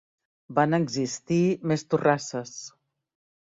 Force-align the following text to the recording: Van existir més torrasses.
Van 0.59 0.77
existir 0.77 1.37
més 1.73 1.85
torrasses. 1.93 2.57